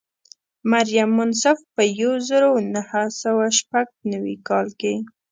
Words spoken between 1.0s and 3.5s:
منصف په یو زر او نهه سوه